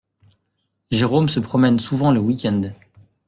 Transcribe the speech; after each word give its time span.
Jérôme 0.89 1.29
se 1.29 1.39
promène 1.39 1.77
souvent 1.77 2.11
le 2.11 2.19
week-end. 2.19 2.61